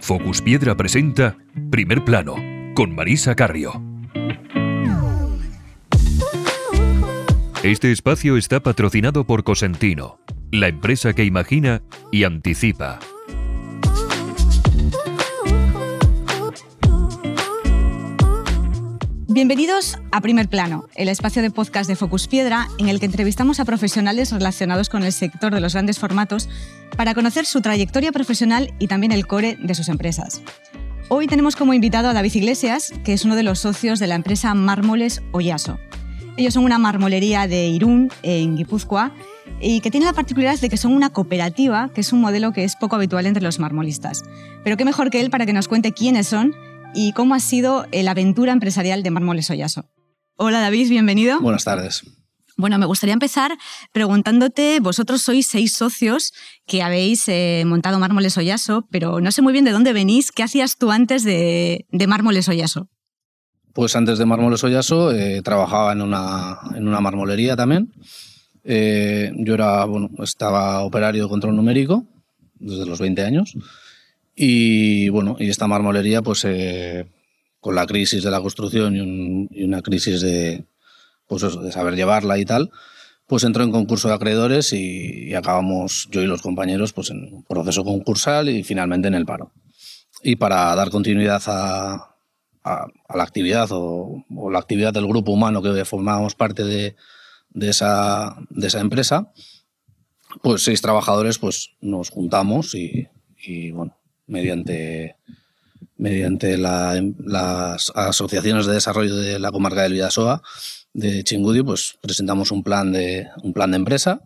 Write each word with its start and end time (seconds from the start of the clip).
Focus 0.00 0.42
Piedra 0.42 0.76
presenta 0.76 1.36
Primer 1.70 2.04
Plano 2.04 2.36
con 2.74 2.94
Marisa 2.94 3.34
Carrio. 3.34 3.82
Este 7.62 7.92
espacio 7.92 8.36
está 8.36 8.60
patrocinado 8.60 9.24
por 9.24 9.44
Cosentino, 9.44 10.18
la 10.50 10.68
empresa 10.68 11.12
que 11.12 11.24
imagina 11.24 11.82
y 12.10 12.24
anticipa. 12.24 12.98
Bienvenidos 19.34 19.96
a 20.10 20.20
Primer 20.20 20.46
Plano, 20.46 20.84
el 20.94 21.08
espacio 21.08 21.40
de 21.40 21.50
podcast 21.50 21.88
de 21.88 21.96
Focus 21.96 22.28
Piedra 22.28 22.68
en 22.76 22.90
el 22.90 23.00
que 23.00 23.06
entrevistamos 23.06 23.60
a 23.60 23.64
profesionales 23.64 24.30
relacionados 24.30 24.90
con 24.90 25.04
el 25.04 25.12
sector 25.12 25.54
de 25.54 25.60
los 25.62 25.72
grandes 25.72 25.98
formatos 25.98 26.50
para 26.98 27.14
conocer 27.14 27.46
su 27.46 27.62
trayectoria 27.62 28.12
profesional 28.12 28.74
y 28.78 28.88
también 28.88 29.10
el 29.10 29.26
core 29.26 29.56
de 29.58 29.74
sus 29.74 29.88
empresas. 29.88 30.42
Hoy 31.08 31.28
tenemos 31.28 31.56
como 31.56 31.72
invitado 31.72 32.10
a 32.10 32.12
David 32.12 32.34
Iglesias, 32.34 32.92
que 33.04 33.14
es 33.14 33.24
uno 33.24 33.34
de 33.34 33.42
los 33.42 33.60
socios 33.60 33.98
de 33.98 34.06
la 34.06 34.16
empresa 34.16 34.52
Mármoles 34.52 35.22
Oyaso. 35.32 35.78
Ellos 36.36 36.52
son 36.52 36.64
una 36.64 36.76
marmolería 36.76 37.46
de 37.46 37.68
Irún, 37.68 38.10
en 38.22 38.54
Guipúzcoa, 38.54 39.12
y 39.62 39.80
que 39.80 39.90
tiene 39.90 40.04
la 40.04 40.12
particularidad 40.12 40.60
de 40.60 40.68
que 40.68 40.76
son 40.76 40.92
una 40.92 41.08
cooperativa, 41.08 41.90
que 41.94 42.02
es 42.02 42.12
un 42.12 42.20
modelo 42.20 42.52
que 42.52 42.64
es 42.64 42.76
poco 42.76 42.96
habitual 42.96 43.24
entre 43.24 43.42
los 43.42 43.58
marmolistas. 43.58 44.24
Pero 44.62 44.76
qué 44.76 44.84
mejor 44.84 45.08
que 45.08 45.20
él 45.20 45.30
para 45.30 45.46
que 45.46 45.54
nos 45.54 45.68
cuente 45.68 45.92
quiénes 45.92 46.26
son 46.26 46.54
y 46.94 47.12
cómo 47.12 47.34
ha 47.34 47.40
sido 47.40 47.86
la 47.92 48.10
aventura 48.10 48.52
empresarial 48.52 49.02
de 49.02 49.10
Mármoles 49.10 49.50
Oyaso. 49.50 49.86
Hola 50.36 50.60
David, 50.60 50.88
bienvenido. 50.88 51.40
Buenas 51.40 51.64
tardes. 51.64 52.02
Bueno, 52.56 52.78
me 52.78 52.86
gustaría 52.86 53.14
empezar 53.14 53.56
preguntándote, 53.92 54.78
vosotros 54.80 55.22
sois 55.22 55.46
seis 55.46 55.72
socios 55.72 56.32
que 56.66 56.82
habéis 56.82 57.26
eh, 57.28 57.64
montado 57.66 57.98
Mármoles 57.98 58.36
Oyaso, 58.36 58.86
pero 58.90 59.20
no 59.20 59.32
sé 59.32 59.42
muy 59.42 59.52
bien 59.52 59.64
de 59.64 59.72
dónde 59.72 59.92
venís, 59.92 60.32
¿qué 60.32 60.42
hacías 60.42 60.76
tú 60.76 60.90
antes 60.90 61.24
de, 61.24 61.86
Mármoles 62.06 62.48
Oyaso? 62.48 62.88
Pues 63.72 63.96
antes 63.96 64.18
de 64.18 64.26
Mármoles 64.26 64.62
Oyaso 64.64 65.12
eh, 65.12 65.40
trabajaba 65.42 65.92
en 65.92 66.02
una, 66.02 66.58
en 66.76 66.86
una 66.86 67.00
marmolería 67.00 67.56
también. 67.56 67.92
Eh, 68.64 69.32
yo 69.38 69.54
era, 69.54 69.84
bueno, 69.86 70.10
estaba 70.22 70.80
operario 70.82 71.24
de 71.24 71.28
control 71.28 71.56
numérico 71.56 72.06
desde 72.60 72.86
los 72.86 73.00
20 73.00 73.24
años 73.24 73.56
y 74.34 75.08
bueno, 75.10 75.36
y 75.38 75.50
esta 75.50 75.66
marmolería, 75.66 76.22
pues 76.22 76.44
eh, 76.44 77.06
con 77.60 77.74
la 77.74 77.86
crisis 77.86 78.22
de 78.22 78.30
la 78.30 78.40
construcción 78.40 78.96
y, 78.96 79.64
una 79.64 79.82
crisis 79.82 80.20
de, 80.20 80.64
pues 81.26 81.42
de 81.42 81.72
saber 81.72 81.94
llevarla 81.94 82.38
y 82.38 82.44
tal, 82.44 82.70
pues 83.26 83.44
entró 83.44 83.62
en 83.62 83.70
concurso 83.70 84.08
de 84.08 84.14
acreedores 84.14 84.72
y, 84.72 85.34
acabamos 85.34 86.08
yo 86.10 86.22
y 86.22 86.26
los 86.26 86.42
compañeros 86.42 86.92
pues 86.92 87.10
en 87.10 87.32
un 87.32 87.44
proceso 87.44 87.84
concursal 87.84 88.48
y 88.48 88.64
finalmente 88.64 89.08
en 89.08 89.14
el 89.14 89.26
paro. 89.26 89.52
Y 90.22 90.36
para 90.36 90.74
dar 90.74 90.90
continuidad 90.90 91.42
a, 91.46 92.16
a, 92.64 92.86
la 93.14 93.22
actividad 93.22 93.68
o, 93.70 94.24
la 94.50 94.58
actividad 94.58 94.92
del 94.92 95.06
grupo 95.06 95.32
humano 95.32 95.62
que 95.62 95.84
formábamos 95.84 96.34
parte 96.34 96.64
de, 96.64 96.96
de, 97.50 97.68
esa, 97.68 98.36
de 98.50 98.66
esa 98.66 98.80
empresa, 98.80 99.32
pues 100.42 100.64
seis 100.64 100.80
trabajadores 100.80 101.38
pues 101.38 101.70
nos 101.80 102.10
juntamos 102.10 102.74
y, 102.74 103.08
y 103.38 103.70
bueno, 103.70 103.96
mediante, 104.26 105.16
mediante 105.96 106.58
las 106.58 107.92
asociaciones 107.94 108.66
de 108.66 108.74
desarrollo 108.74 109.16
de 109.16 109.38
la 109.38 109.50
comarca 109.52 109.82
del 109.82 109.92
Vidasoa 109.92 110.42
de 110.92 111.24
Chingudio, 111.24 111.64
pues 111.64 111.98
presentamos 112.00 112.50
un 112.50 112.62
plan 112.62 112.92
de, 112.92 113.28
un 113.42 113.52
plan 113.52 113.70
de 113.70 113.78
empresa 113.78 114.20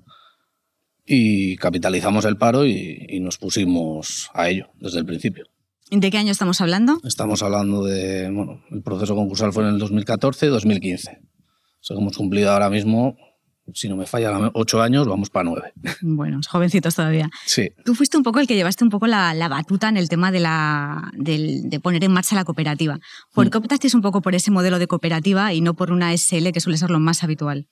y 1.06 1.56
capitalizamos 1.56 2.24
el 2.24 2.36
paro 2.36 2.66
y, 2.66 3.20
nos 3.20 3.38
pusimos 3.38 4.30
a 4.34 4.48
ello 4.48 4.68
desde 4.80 4.98
el 4.98 5.06
principio. 5.06 5.46
¿De 5.90 6.10
qué 6.10 6.18
año 6.18 6.32
estamos 6.32 6.60
hablando? 6.60 6.98
Estamos 7.04 7.42
hablando 7.42 7.84
de, 7.84 8.28
bueno, 8.30 8.64
el 8.70 8.82
proceso 8.82 9.14
concursal 9.14 9.52
fue 9.52 9.62
en 9.62 9.74
el 9.74 9.80
2014-2015. 9.80 11.18
O 11.18 11.84
sea, 11.86 11.96
hemos 11.96 12.16
cumplido 12.16 12.50
ahora 12.50 12.68
mismo 12.68 13.16
si 13.74 13.88
no 13.88 13.96
me 13.96 14.06
falla, 14.06 14.50
ocho 14.54 14.80
años, 14.80 15.06
vamos 15.06 15.30
para 15.30 15.44
nueve. 15.44 15.72
Bueno, 16.00 16.40
jovencitos 16.48 16.94
todavía. 16.94 17.30
Sí. 17.46 17.70
Tú 17.84 17.94
fuiste 17.94 18.16
un 18.16 18.22
poco 18.22 18.38
el 18.40 18.46
que 18.46 18.54
llevaste 18.54 18.84
un 18.84 18.90
poco 18.90 19.06
la, 19.06 19.48
batuta 19.48 19.88
en 19.88 19.96
el 19.96 20.08
tema 20.08 20.30
de, 20.30 20.40
la, 20.40 21.10
de, 21.14 21.80
poner 21.82 22.04
en 22.04 22.12
marcha 22.12 22.34
la 22.34 22.44
cooperativa. 22.44 22.98
¿Por 23.34 23.46
mm. 23.46 23.50
qué 23.50 23.58
optasteis 23.58 23.94
un 23.94 24.02
poco 24.02 24.22
por 24.22 24.34
ese 24.34 24.50
modelo 24.50 24.78
de 24.78 24.86
cooperativa 24.86 25.52
y 25.52 25.60
no 25.60 25.74
por 25.74 25.90
una 25.90 26.16
SL, 26.16 26.50
que 26.52 26.60
suele 26.60 26.78
ser 26.78 26.90
lo 26.90 27.00
más 27.00 27.24
habitual? 27.24 27.68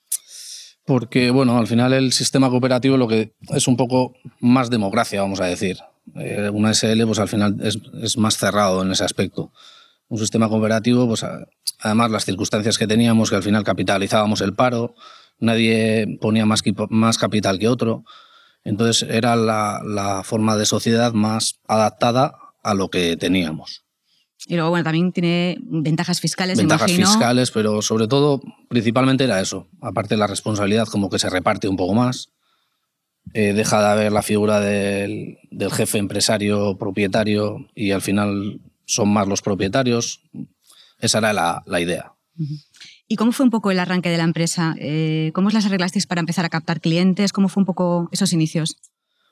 Porque, 0.85 1.31
bueno, 1.31 1.57
al 1.57 1.67
final 1.67 1.93
el 1.93 2.13
sistema 2.13 2.49
cooperativo 2.49 2.97
lo 2.97 3.07
que 3.07 3.33
es 3.49 3.67
un 3.67 3.77
poco 3.77 4.13
más 4.39 4.69
democracia, 4.69 5.21
vamos 5.21 5.41
a 5.41 5.45
decir. 5.45 5.77
Eh, 6.15 6.49
una 6.53 6.73
SL, 6.73 7.05
pues 7.05 7.19
al 7.19 7.27
final 7.27 7.57
es, 7.61 7.79
es 8.01 8.17
más 8.17 8.37
cerrado 8.37 8.83
en 8.83 8.91
ese 8.91 9.03
aspecto. 9.03 9.51
Un 10.07 10.19
sistema 10.19 10.47
cooperativo, 10.47 11.07
pues 11.07 11.25
además 11.79 12.11
las 12.11 12.25
circunstancias 12.25 12.77
que 12.77 12.85
teníamos, 12.85 13.29
que 13.29 13.37
al 13.37 13.43
final 13.43 13.63
capitalizábamos 13.63 14.41
el 14.41 14.53
paro, 14.53 14.95
nadie 15.39 16.17
ponía 16.19 16.45
más, 16.45 16.61
más 16.89 17.17
capital 17.17 17.59
que 17.59 17.67
otro. 17.67 18.03
Entonces 18.63 19.07
era 19.09 19.35
la, 19.35 20.21
forma 20.23 20.57
de 20.57 20.65
sociedad 20.65 21.13
más 21.13 21.59
adaptada 21.67 22.35
a 22.63 22.73
lo 22.73 22.89
que 22.89 23.15
teníamos. 23.15 23.83
Y 24.47 24.55
luego, 24.55 24.71
bueno, 24.71 24.83
también 24.83 25.11
tiene 25.11 25.57
ventajas 25.61 26.19
fiscales, 26.19 26.57
Ventajas 26.57 26.91
fiscales, 26.91 27.51
pero 27.51 27.81
sobre 27.81 28.07
todo, 28.07 28.41
principalmente 28.67 29.23
era 29.23 29.39
eso. 29.39 29.67
Aparte 29.81 30.17
la 30.17 30.27
responsabilidad 30.27 30.87
como 30.87 31.09
que 31.09 31.19
se 31.19 31.29
reparte 31.29 31.67
un 31.67 31.77
poco 31.77 31.93
más. 31.93 32.29
Eh, 33.33 33.53
deja 33.53 33.81
de 33.81 33.87
haber 33.87 34.11
la 34.11 34.21
figura 34.21 34.59
del, 34.59 35.37
jefe 35.71 35.97
empresario 35.97 36.77
propietario 36.77 37.67
y 37.73 37.91
al 37.91 38.01
final 38.01 38.61
son 38.85 39.09
más 39.09 39.27
los 39.27 39.41
propietarios. 39.41 40.21
Esa 40.99 41.17
era 41.19 41.33
la, 41.33 41.81
idea. 41.81 42.13
¿Y 43.07 43.17
cómo 43.17 43.31
fue 43.31 43.43
un 43.43 43.51
poco 43.51 43.71
el 43.71 43.79
arranque 43.79 44.09
de 44.09 44.17
la 44.17 44.23
empresa? 44.23 44.75
Eh, 44.79 45.31
¿Cómo 45.33 45.47
os 45.47 45.53
las 45.53 45.65
arreglasteis 45.65 46.07
para 46.07 46.21
empezar 46.21 46.45
a 46.45 46.49
captar 46.49 46.81
clientes? 46.81 47.33
¿Cómo 47.33 47.49
fue 47.49 47.61
un 47.61 47.65
poco 47.65 48.09
esos 48.11 48.33
inicios? 48.33 48.77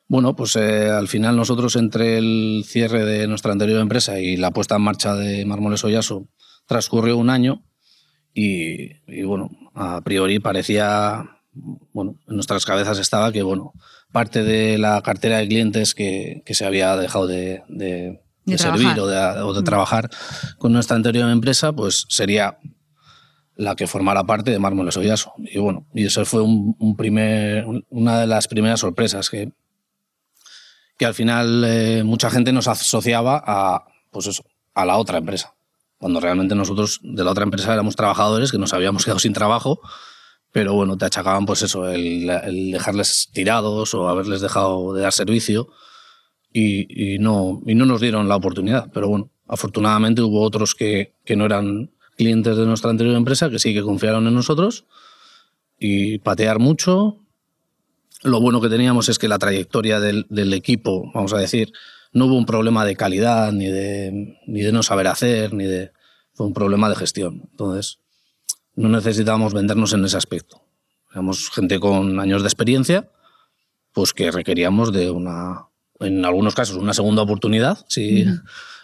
Bueno, 0.07 0.35
pues 0.35 0.55
eh, 0.55 0.89
al 0.89 1.07
final 1.07 1.35
nosotros 1.35 1.75
entre 1.75 2.17
el 2.17 2.63
cierre 2.67 3.03
de 3.03 3.27
nuestra 3.27 3.51
anterior 3.51 3.79
empresa 3.79 4.19
y 4.19 4.37
la 4.37 4.51
puesta 4.51 4.75
en 4.75 4.83
marcha 4.83 5.15
de 5.15 5.45
Mármoles 5.45 5.83
Oyaso 5.83 6.27
transcurrió 6.67 7.17
un 7.17 7.29
año 7.29 7.63
y, 8.33 9.23
bueno, 9.23 9.49
a 9.75 10.01
priori 10.01 10.39
parecía, 10.39 11.39
bueno, 11.53 12.19
en 12.27 12.35
nuestras 12.35 12.65
cabezas 12.65 12.99
estaba 12.99 13.31
que, 13.31 13.43
bueno, 13.43 13.73
parte 14.11 14.43
de 14.43 14.77
la 14.77 15.01
cartera 15.01 15.37
de 15.37 15.47
clientes 15.47 15.93
que, 15.93 16.43
se 16.45 16.65
había 16.65 16.95
dejado 16.97 17.27
de, 17.27 17.63
servir 18.55 18.99
o 18.99 19.07
de, 19.07 19.17
o 19.41 19.53
de 19.53 19.61
mm. 19.61 19.63
trabajar 19.63 20.09
con 20.57 20.73
nuestra 20.73 20.95
anterior 20.95 21.29
empresa, 21.29 21.73
pues 21.73 22.05
sería 22.09 22.57
la 23.55 23.75
que 23.75 23.87
formara 23.87 24.23
parte 24.23 24.51
de 24.51 24.59
Mármoles 24.59 24.97
Oyaso. 24.97 25.33
Y 25.37 25.59
bueno, 25.59 25.85
y 25.93 26.05
eso 26.05 26.25
fue 26.25 26.41
un, 26.41 26.95
primer, 26.97 27.65
una 27.89 28.19
de 28.19 28.27
las 28.27 28.47
primeras 28.47 28.79
sorpresas 28.79 29.29
que, 29.29 29.51
que 30.97 31.05
al 31.05 31.13
final 31.13 31.63
eh, 31.65 32.03
mucha 32.03 32.29
gente 32.29 32.51
nos 32.51 32.67
asociaba 32.67 33.43
a, 33.45 33.85
pues 34.11 34.27
eso, 34.27 34.43
a 34.73 34.85
la 34.85 34.97
otra 34.97 35.19
empresa. 35.19 35.53
Cuando 35.97 36.19
realmente 36.19 36.55
nosotros 36.55 36.99
de 37.03 37.23
la 37.23 37.31
otra 37.31 37.43
empresa 37.43 37.73
éramos 37.73 37.95
trabajadores 37.95 38.51
que 38.51 38.57
nos 38.57 38.73
habíamos 38.73 39.05
quedado 39.05 39.19
sin 39.19 39.33
trabajo, 39.33 39.79
pero 40.51 40.73
bueno, 40.73 40.97
te 40.97 41.05
achacaban 41.05 41.45
pues 41.45 41.61
eso, 41.61 41.87
el, 41.87 42.27
dejarles 42.71 43.29
tirados 43.33 43.93
o 43.93 44.09
haberles 44.09 44.41
dejado 44.41 44.93
de 44.93 45.03
dar 45.03 45.13
servicio 45.13 45.69
y, 46.51 47.15
y, 47.15 47.19
no, 47.19 47.61
y 47.65 47.73
no 47.75 47.85
nos 47.85 48.01
dieron 48.01 48.27
la 48.27 48.35
oportunidad. 48.35 48.89
Pero 48.93 49.07
bueno, 49.07 49.31
afortunadamente 49.47 50.21
hubo 50.21 50.41
otros 50.41 50.75
que, 50.75 51.15
que 51.23 51.35
no 51.35 51.45
eran 51.45 51.92
clientes 52.15 52.57
de 52.57 52.65
nuestra 52.65 52.89
anterior 52.89 53.15
empresa 53.15 53.49
que 53.49 53.59
sí 53.59 53.73
que 53.73 53.81
confiaron 53.81 54.27
en 54.27 54.33
nosotros 54.33 54.85
y 55.79 56.19
patear 56.19 56.59
mucho. 56.59 57.19
Lo 58.21 58.39
bueno 58.39 58.61
que 58.61 58.69
teníamos 58.69 59.09
es 59.09 59.19
que 59.19 59.27
la 59.27 59.39
trayectoria 59.39 59.99
del, 59.99 60.53
equipo, 60.53 61.11
vamos 61.13 61.33
a 61.33 61.37
decir, 61.37 61.73
no 62.13 62.25
hubo 62.25 62.37
un 62.37 62.45
problema 62.45 62.85
de 62.85 62.95
calidad, 62.95 63.51
ni 63.51 63.65
de, 63.65 64.39
ni 64.47 64.61
de 64.61 64.71
no 64.71 64.83
saber 64.83 65.07
hacer, 65.07 65.53
ni 65.53 65.65
de... 65.65 65.91
Fue 66.35 66.47
un 66.47 66.53
problema 66.53 66.89
de 66.89 66.95
gestión. 66.95 67.47
Entonces, 67.51 67.99
no 68.75 68.89
necesitábamos 68.89 69.53
vendernos 69.53 69.93
en 69.93 70.03
ese 70.05 70.17
aspecto. 70.17 70.63
Éramos 71.11 71.51
gente 71.51 71.79
con 71.79 72.19
años 72.19 72.41
de 72.41 72.47
experiencia, 72.47 73.11
pues 73.91 74.13
que 74.13 74.31
requeríamos 74.31 74.91
de 74.91 75.11
una, 75.11 75.67
en 75.99 76.25
algunos 76.25 76.55
casos, 76.55 76.77
una 76.77 76.95
segunda 76.95 77.21
oportunidad, 77.21 77.85
sí 77.87 78.25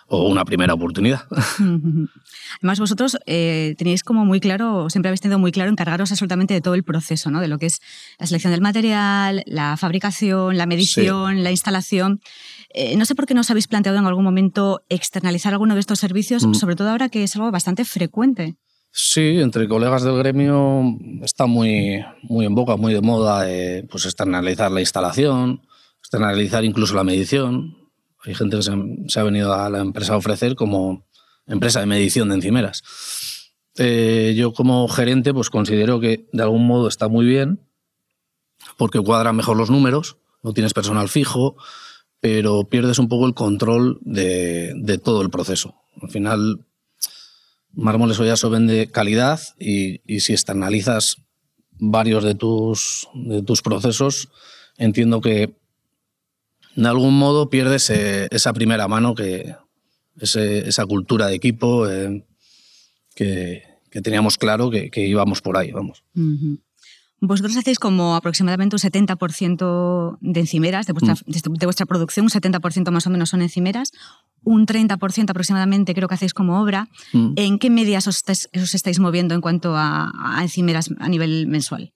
o 0.09 0.27
una 0.27 0.43
primera 0.43 0.73
oportunidad. 0.73 1.21
Además, 2.59 2.79
vosotros 2.79 3.17
eh, 3.25 3.75
tenéis 3.77 4.03
como 4.03 4.25
muy 4.25 4.39
claro, 4.39 4.89
siempre 4.89 5.09
habéis 5.09 5.21
tenido 5.21 5.39
muy 5.39 5.51
claro 5.51 5.69
encargaros 5.71 6.11
absolutamente 6.11 6.53
de 6.53 6.61
todo 6.61 6.73
el 6.73 6.83
proceso, 6.83 7.29
¿no? 7.31 7.39
de 7.39 7.47
lo 7.47 7.59
que 7.59 7.67
es 7.67 7.79
la 8.17 8.25
selección 8.25 8.51
del 8.51 8.61
material, 8.61 9.43
la 9.45 9.77
fabricación, 9.77 10.57
la 10.57 10.65
medición, 10.65 11.43
la 11.43 11.51
instalación. 11.51 12.21
Eh, 12.73 12.97
no 12.97 13.05
sé 13.05 13.15
por 13.15 13.25
qué 13.25 13.33
no 13.33 13.41
os 13.41 13.49
habéis 13.51 13.67
planteado 13.67 13.97
en 13.97 14.05
algún 14.05 14.23
momento 14.23 14.81
externalizar 14.89 15.53
alguno 15.53 15.75
de 15.75 15.79
estos 15.79 15.99
servicios, 15.99 16.45
mm. 16.45 16.55
sobre 16.55 16.75
todo 16.75 16.89
ahora 16.89 17.09
que 17.09 17.23
es 17.23 17.35
algo 17.35 17.51
bastante 17.51 17.85
frecuente. 17.85 18.55
Sí, 18.91 19.39
entre 19.39 19.67
colegas 19.67 20.03
del 20.03 20.17
gremio 20.17 20.97
está 21.21 21.45
muy, 21.45 22.03
muy 22.23 22.47
en 22.47 22.55
boca, 22.55 22.75
muy 22.75 22.93
de 22.93 23.01
moda 23.01 23.45
pues 23.87 24.05
externalizar 24.05 24.71
la 24.71 24.79
instalación, 24.79 25.61
externalizar 25.99 26.65
incluso 26.65 26.95
la 26.95 27.03
medición. 27.03 27.78
Hay 28.25 28.35
gente 28.35 28.57
que 28.57 28.63
se, 28.63 29.19
ha 29.19 29.23
venido 29.23 29.53
a 29.53 29.69
la 29.69 29.79
empresa 29.79 30.13
a 30.13 30.17
ofrecer 30.17 30.55
como 30.55 31.05
empresa 31.47 31.79
de 31.79 31.85
medición 31.85 32.29
de 32.29 32.35
encimeras. 32.35 32.83
Eh, 33.77 34.33
yo 34.35 34.53
como 34.53 34.87
gerente 34.87 35.33
pues 35.33 35.49
considero 35.49 35.99
que 35.99 36.27
de 36.33 36.43
algún 36.43 36.67
modo 36.67 36.87
está 36.87 37.07
muy 37.07 37.25
bien 37.25 37.61
porque 38.77 38.99
cuadran 38.99 39.35
mejor 39.35 39.55
los 39.55 39.69
números, 39.69 40.17
no 40.43 40.53
tienes 40.53 40.73
personal 40.73 41.07
fijo, 41.09 41.55
pero 42.19 42.65
pierdes 42.65 42.99
un 42.99 43.07
poco 43.07 43.25
el 43.25 43.33
control 43.33 43.99
de, 44.01 44.99
todo 45.03 45.21
el 45.21 45.29
proceso. 45.29 45.75
Al 46.01 46.09
final, 46.09 46.65
Mármoles 47.71 48.19
Oyaso 48.19 48.49
vende 48.49 48.91
calidad 48.91 49.39
y, 49.57 50.01
y, 50.05 50.19
si 50.21 50.33
externalizas 50.33 51.17
varios 51.71 52.23
de 52.23 52.35
tus, 52.35 53.07
de 53.13 53.41
tus 53.41 53.61
procesos, 53.61 54.29
entiendo 54.77 55.21
que 55.21 55.58
de 56.83 56.89
algún 56.89 57.17
modo 57.17 57.49
pierdes 57.49 57.89
eh, 57.89 58.27
esa 58.31 58.53
primera 58.53 58.87
mano, 58.87 59.15
que, 59.15 59.55
esa 60.21 60.85
cultura 60.85 61.27
de 61.27 61.35
equipo 61.35 61.87
eh, 61.89 62.25
que, 63.15 63.63
teníamos 64.01 64.37
claro 64.37 64.69
que, 64.69 65.07
íbamos 65.07 65.41
por 65.41 65.57
ahí, 65.57 65.71
vamos. 65.71 66.03
Vosotros 67.21 67.57
hacéis 67.57 67.79
como 67.79 68.15
aproximadamente 68.15 68.77
un 68.77 68.79
70% 68.79 70.17
de 70.21 70.39
encimeras 70.39 70.85
de 70.87 70.93
vuestra, 70.93 71.15
mm. 71.15 71.53
de 71.53 71.65
vuestra 71.65 71.85
producción, 71.85 72.25
un 72.25 72.29
70% 72.29 72.91
más 72.91 73.07
o 73.07 73.09
menos 73.09 73.29
son 73.29 73.41
encimeras, 73.41 73.91
un 74.43 74.65
30% 74.65 75.31
aproximadamente 75.31 75.93
creo 75.93 76.07
que 76.07 76.15
hacéis 76.15 76.33
como 76.33 76.61
obra. 76.61 76.87
Mm. 77.11 77.33
¿En 77.35 77.59
qué 77.59 77.69
medias 77.69 78.07
os, 78.07 78.23
estáis 78.73 78.99
moviendo 78.99 79.35
en 79.35 79.41
cuanto 79.41 79.75
a, 79.75 80.11
a 80.13 80.41
encimeras 80.43 80.89
a 80.97 81.09
nivel 81.09 81.47
mensual? 81.47 81.93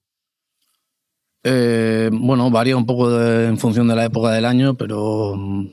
Eh, 1.44 2.10
bueno, 2.12 2.50
varía 2.50 2.78
un 2.78 2.86
poco 2.86 3.22
en 3.22 3.58
función 3.58 3.88
de 3.88 3.96
la 3.96 4.06
época 4.06 4.32
del 4.32 4.46
año, 4.46 4.76
pero 4.76 5.36
mm, 5.36 5.68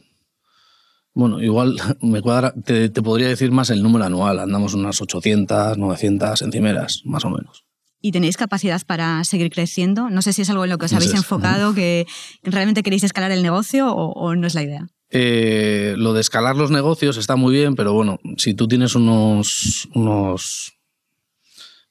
bueno, 1.14 1.40
igual 1.42 1.76
me 2.02 2.20
cuadra, 2.20 2.52
te, 2.64 2.90
podría 2.90 3.28
decir 3.28 3.52
más 3.52 3.70
el 3.70 3.82
número 3.82 4.04
anual. 4.04 4.40
Andamos 4.40 4.74
unas 4.74 5.00
800, 5.00 5.78
900 5.78 6.42
encimeras, 6.42 7.02
más 7.04 7.24
o 7.24 7.30
menos. 7.30 7.64
¿Y 8.02 8.12
tenéis 8.12 8.38
capacidad 8.38 8.80
para 8.86 9.22
seguir 9.24 9.50
creciendo? 9.50 10.08
No 10.08 10.22
sé 10.22 10.32
si 10.32 10.42
es 10.42 10.50
algo 10.50 10.64
en 10.64 10.70
lo 10.70 10.78
que 10.78 10.86
os 10.86 10.92
habéis 10.94 11.12
enfocado, 11.12 11.74
que 11.74 12.06
realmente 12.42 12.82
queréis 12.82 13.04
escalar 13.04 13.30
el 13.30 13.42
negocio 13.42 13.94
o, 13.94 14.34
no 14.34 14.46
es 14.46 14.54
la 14.54 14.62
idea. 14.62 14.86
Eh, 15.10 15.94
lo 15.98 16.14
de 16.14 16.22
escalar 16.22 16.56
los 16.56 16.70
negocios 16.70 17.18
está 17.18 17.36
muy 17.36 17.52
bien, 17.52 17.74
pero 17.74 17.92
bueno, 17.92 18.18
si 18.38 18.54
tú 18.54 18.68
tienes 18.68 18.94
unos, 18.94 19.86
unos 19.94 20.72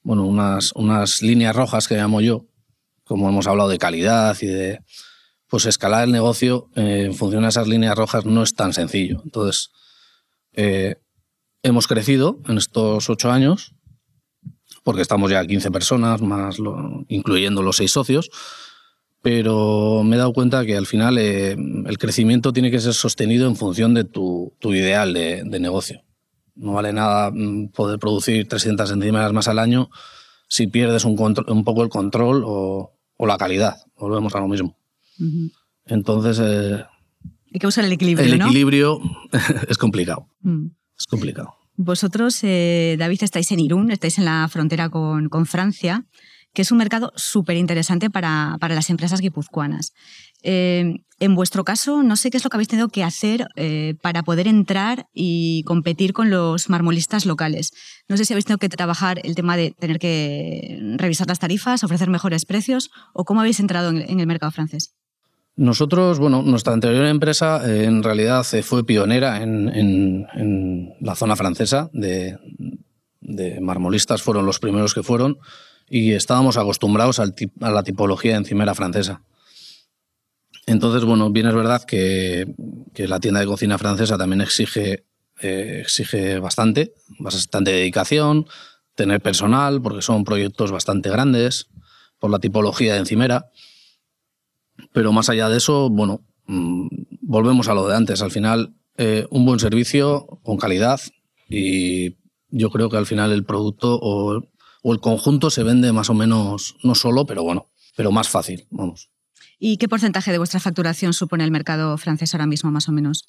bueno, 0.02 0.24
unas, 0.24 0.72
unas 0.72 1.22
líneas 1.22 1.54
rojas 1.54 1.86
que 1.86 1.96
llamo 1.96 2.20
yo, 2.20 2.46
como 3.10 3.28
hemos 3.28 3.48
hablado 3.48 3.68
de 3.68 3.78
calidad 3.78 4.36
y 4.40 4.46
de 4.46 4.84
pues 5.48 5.66
escalar 5.66 6.04
el 6.04 6.12
negocio 6.12 6.68
eh, 6.76 7.06
en 7.06 7.14
función 7.14 7.42
de 7.42 7.48
esas 7.48 7.66
líneas 7.66 7.96
rojas 7.96 8.24
no 8.24 8.44
es 8.44 8.54
tan 8.54 8.72
sencillo. 8.72 9.20
Entonces, 9.24 9.72
eh, 10.52 10.94
hemos 11.64 11.88
crecido 11.88 12.38
en 12.46 12.56
estos 12.56 13.10
ocho 13.10 13.32
años, 13.32 13.74
porque 14.84 15.02
estamos 15.02 15.28
ya 15.28 15.44
15 15.44 15.72
personas, 15.72 16.22
más 16.22 16.58
incluyendo 17.08 17.62
los 17.62 17.78
seis 17.78 17.90
socios, 17.90 18.30
pero 19.22 20.04
me 20.04 20.14
he 20.14 20.18
dado 20.20 20.32
cuenta 20.32 20.64
que 20.64 20.76
al 20.76 20.86
final 20.86 21.18
eh, 21.18 21.56
el 21.86 21.98
crecimiento 21.98 22.52
tiene 22.52 22.70
que 22.70 22.78
ser 22.78 22.94
sostenido 22.94 23.48
en 23.48 23.56
función 23.56 23.92
de 23.92 24.04
tu, 24.04 24.54
ideal 24.62 25.12
de, 25.14 25.42
negocio. 25.58 26.04
No 26.54 26.74
vale 26.74 26.92
nada 26.92 27.32
mm, 27.32 27.70
poder 27.70 27.98
producir 27.98 28.46
300 28.46 28.88
centímetros 28.88 29.32
más 29.32 29.48
al 29.48 29.58
año 29.58 29.90
si 30.46 30.68
pierdes 30.68 31.04
un, 31.04 31.16
un 31.48 31.64
poco 31.64 31.82
el 31.82 31.88
control 31.88 32.44
o, 32.46 32.99
o 33.22 33.26
la 33.26 33.36
calidad. 33.36 33.76
Volvemos 33.98 34.34
a 34.34 34.40
lo 34.40 34.48
mismo. 34.48 34.78
Entonces. 35.84 36.40
Eh, 36.42 36.82
Hay 37.52 37.60
que 37.60 37.66
usar 37.66 37.84
el 37.84 37.92
equilibrio. 37.92 38.26
El 38.26 38.40
equilibrio 38.40 38.98
es 39.68 39.76
complicado. 39.76 40.26
Mm. 40.40 40.68
Es 40.98 41.06
complicado. 41.06 41.54
Vosotros, 41.76 42.38
eh, 42.42 42.96
David, 42.98 43.22
estáis 43.22 43.50
en 43.52 43.60
Irún, 43.60 43.90
estáis 43.90 44.16
en 44.18 44.24
la 44.24 44.48
frontera 44.48 44.88
con, 44.88 45.28
con 45.28 45.44
Francia, 45.44 46.06
que 46.52 46.62
es 46.62 46.72
un 46.72 46.78
mercado 46.78 47.12
súper 47.16 47.56
interesante 47.56 48.10
para, 48.10 48.56
para, 48.60 48.74
las 48.74 48.90
empresas 48.90 49.20
guipuzcoanas. 49.20 49.92
Eh, 50.42 51.04
en 51.20 51.34
vuestro 51.34 51.64
caso, 51.64 52.02
no 52.02 52.16
sé 52.16 52.30
qué 52.30 52.38
es 52.38 52.44
lo 52.44 52.50
que 52.50 52.56
habéis 52.56 52.68
tenido 52.68 52.88
que 52.88 53.04
hacer 53.04 53.46
eh, 53.56 53.94
para 54.02 54.22
poder 54.22 54.48
entrar 54.48 55.06
y 55.12 55.62
competir 55.64 56.14
con 56.14 56.30
los 56.30 56.70
marmolistas 56.70 57.26
locales. 57.26 57.72
No 58.08 58.16
sé 58.16 58.24
si 58.24 58.32
habéis 58.32 58.46
tenido 58.46 58.58
que 58.58 58.70
trabajar 58.70 59.20
el 59.22 59.34
tema 59.34 59.56
de 59.56 59.72
tener 59.72 59.98
que 59.98 60.78
revisar 60.96 61.28
las 61.28 61.38
tarifas, 61.38 61.84
ofrecer 61.84 62.08
mejores 62.08 62.46
precios, 62.46 62.90
o 63.12 63.24
cómo 63.24 63.40
habéis 63.40 63.60
entrado 63.60 63.90
en, 63.90 64.18
el 64.18 64.26
mercado 64.26 64.50
francés. 64.50 64.94
Nosotros, 65.56 66.18
bueno, 66.18 66.42
nuestra 66.42 66.72
anterior 66.72 67.04
empresa 67.04 67.68
eh, 67.68 67.84
en 67.84 68.02
realidad 68.02 68.44
fue 68.62 68.86
pionera 68.86 69.42
en, 69.42 70.96
la 71.00 71.14
zona 71.16 71.36
francesa 71.36 71.90
de, 71.92 72.38
marmolistas, 73.60 74.22
fueron 74.22 74.46
los 74.46 74.58
primeros 74.58 74.94
que 74.94 75.02
fueron 75.02 75.36
y 75.90 76.12
estábamos 76.12 76.56
acostumbrados 76.56 77.18
a 77.18 77.26
la 77.58 77.82
tipología 77.82 78.32
de 78.32 78.38
encimera 78.38 78.74
francesa. 78.76 79.22
Entonces, 80.66 81.04
bueno, 81.04 81.30
bien 81.30 81.48
es 81.48 81.54
verdad 81.54 81.82
que, 81.82 82.46
la 82.96 83.18
tienda 83.18 83.40
de 83.40 83.46
cocina 83.46 83.76
francesa 83.76 84.16
también 84.16 84.40
exige, 84.40 85.04
eh, 85.40 85.78
exige 85.80 86.38
bastante, 86.38 86.94
bastante 87.18 87.72
dedicación, 87.72 88.46
tener 88.94 89.20
personal, 89.20 89.82
porque 89.82 90.00
son 90.00 90.22
proyectos 90.22 90.70
bastante 90.70 91.10
grandes, 91.10 91.68
por 92.20 92.30
la 92.30 92.38
tipología 92.38 92.92
de 92.92 93.00
encimera. 93.00 93.50
Pero 94.92 95.12
más 95.12 95.28
allá 95.28 95.48
de 95.48 95.56
eso, 95.56 95.90
bueno, 95.90 96.24
mm, 96.46 96.86
volvemos 97.22 97.66
a 97.66 97.74
lo 97.74 97.88
de 97.88 97.96
antes. 97.96 98.22
Al 98.22 98.30
final, 98.30 98.74
eh, 98.96 99.26
un 99.30 99.44
buen 99.44 99.58
servicio 99.58 100.40
con 100.44 100.56
calidad 100.56 101.00
y 101.48 102.16
yo 102.48 102.70
creo 102.70 102.90
que 102.90 102.96
al 102.96 103.06
final 103.06 103.32
el 103.32 103.44
producto 103.44 103.98
o 104.82 104.92
el 104.92 105.00
conjunto 105.00 105.50
se 105.50 105.62
vende 105.62 105.92
más 105.92 106.10
o 106.10 106.14
menos, 106.14 106.76
no 106.82 106.94
solo, 106.94 107.26
pero 107.26 107.42
bueno, 107.42 107.68
pero 107.96 108.12
más 108.12 108.28
fácil, 108.28 108.66
vamos. 108.70 109.10
¿Y 109.58 109.76
qué 109.76 109.88
porcentaje 109.88 110.32
de 110.32 110.38
vuestra 110.38 110.58
facturación 110.58 111.12
supone 111.12 111.44
el 111.44 111.50
mercado 111.50 111.96
francés 111.98 112.34
ahora 112.34 112.46
mismo, 112.46 112.70
más 112.70 112.88
o 112.88 112.92
menos? 112.92 113.26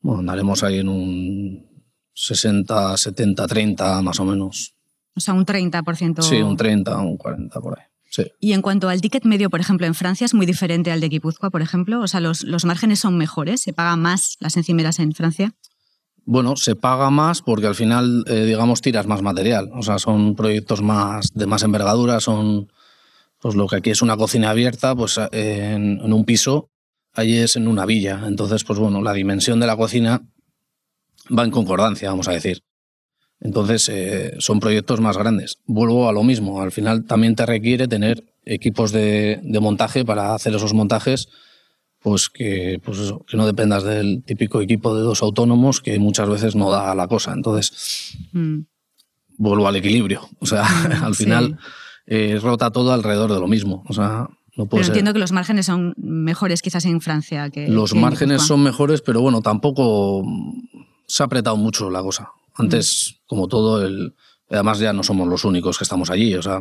Bueno, 0.00 0.20
andaremos 0.20 0.62
ahí 0.62 0.78
en 0.78 0.88
un 0.88 1.66
60, 2.14 2.96
70, 2.96 3.46
30 3.46 4.02
más 4.02 4.20
o 4.20 4.24
menos. 4.24 4.74
O 5.16 5.20
sea, 5.20 5.34
un 5.34 5.44
30%. 5.44 6.22
Sí, 6.22 6.36
un 6.36 6.56
30, 6.56 6.98
un 6.98 7.16
40 7.16 7.60
por 7.60 7.78
ahí. 7.78 7.84
Sí. 8.08 8.30
Y 8.38 8.52
en 8.52 8.62
cuanto 8.62 8.88
al 8.88 9.00
ticket 9.00 9.24
medio, 9.24 9.50
por 9.50 9.60
ejemplo, 9.60 9.86
en 9.86 9.94
Francia 9.94 10.24
es 10.24 10.34
muy 10.34 10.46
diferente 10.46 10.92
al 10.92 11.00
de 11.00 11.08
Guipúzcoa, 11.08 11.50
por 11.50 11.62
ejemplo. 11.62 12.00
O 12.00 12.06
sea, 12.06 12.20
los, 12.20 12.44
los 12.44 12.64
márgenes 12.64 13.00
son 13.00 13.16
mejores, 13.18 13.60
se 13.60 13.72
paga 13.72 13.96
más 13.96 14.36
las 14.40 14.56
encimeras 14.56 15.00
en 15.00 15.12
Francia. 15.12 15.54
Bueno, 16.26 16.56
se 16.56 16.74
paga 16.74 17.08
más 17.10 17.40
porque 17.40 17.68
al 17.68 17.74
final, 17.74 18.24
eh, 18.26 18.44
digamos, 18.44 18.82
tiras 18.82 19.06
más 19.06 19.22
material. 19.22 19.70
O 19.74 19.82
sea, 19.82 19.98
son 19.98 20.34
proyectos 20.34 20.82
más 20.82 21.32
de 21.34 21.46
más 21.46 21.62
envergadura, 21.62 22.20
son 22.20 22.70
pues 23.40 23.54
lo 23.54 23.68
que 23.68 23.76
aquí 23.76 23.90
es 23.90 24.02
una 24.02 24.16
cocina 24.16 24.50
abierta, 24.50 24.94
pues 24.96 25.20
en, 25.30 26.12
un 26.12 26.24
piso, 26.24 26.70
allí 27.12 27.36
es 27.36 27.54
en 27.54 27.68
una 27.68 27.86
villa. 27.86 28.24
Entonces, 28.26 28.64
pues 28.64 28.78
bueno, 28.78 29.02
la 29.02 29.12
dimensión 29.12 29.60
de 29.60 29.66
la 29.66 29.76
cocina 29.76 30.22
va 31.36 31.44
en 31.44 31.50
concordancia, 31.50 32.10
vamos 32.10 32.26
a 32.28 32.32
decir. 32.32 32.62
Entonces, 33.40 33.88
eh, 33.88 34.34
son 34.38 34.58
proyectos 34.58 35.00
más 35.00 35.16
grandes. 35.16 35.58
Vuelvo 35.66 36.08
a 36.08 36.12
lo 36.12 36.24
mismo, 36.24 36.60
al 36.60 36.72
final 36.72 37.04
también 37.04 37.36
te 37.36 37.46
requiere 37.46 37.86
tener 37.86 38.24
equipos 38.44 38.92
de, 38.92 39.40
montaje 39.60 40.04
para 40.04 40.34
hacer 40.34 40.54
esos 40.54 40.72
montajes, 40.72 41.28
pues 42.06 42.28
que, 42.28 42.80
pues 42.84 43.12
que 43.26 43.36
no 43.36 43.46
dependas 43.46 43.82
del 43.82 44.22
típico 44.22 44.60
equipo 44.60 44.94
de 44.94 45.02
dos 45.02 45.24
autónomos 45.24 45.80
que 45.80 45.98
muchas 45.98 46.28
veces 46.28 46.54
no 46.54 46.70
da 46.70 46.94
la 46.94 47.08
cosa. 47.08 47.32
Entonces, 47.32 48.16
mm. 48.30 48.60
vuelvo 49.38 49.66
al 49.66 49.74
equilibrio. 49.74 50.20
O 50.38 50.46
sea, 50.46 50.62
mm, 50.62 50.92
al 51.04 51.16
final 51.16 51.58
eh, 52.06 52.38
rota 52.40 52.70
todo 52.70 52.92
alrededor 52.92 53.34
de 53.34 53.40
lo 53.40 53.48
mismo. 53.48 53.82
O 53.88 53.92
sea, 53.92 54.28
no 54.56 54.66
pero 54.68 54.84
entiendo 54.84 55.12
que 55.14 55.18
los 55.18 55.32
márgenes 55.32 55.66
son 55.66 55.94
mejores 55.96 56.62
quizás 56.62 56.84
en 56.84 57.00
Francia 57.00 57.50
que. 57.50 57.66
Los 57.66 57.92
márgenes 57.92 58.42
son 58.42 58.62
mejores, 58.62 59.02
pero 59.02 59.20
bueno, 59.20 59.42
tampoco 59.42 60.24
se 61.08 61.24
ha 61.24 61.26
apretado 61.26 61.56
mucho 61.56 61.90
la 61.90 62.02
cosa. 62.02 62.30
Antes, 62.54 63.16
mm. 63.16 63.26
como 63.26 63.48
todo, 63.48 63.84
el, 63.84 64.14
además 64.48 64.78
ya 64.78 64.92
no 64.92 65.02
somos 65.02 65.26
los 65.26 65.44
únicos 65.44 65.76
que 65.76 65.82
estamos 65.82 66.08
allí. 66.10 66.36
O 66.36 66.42
sea, 66.42 66.60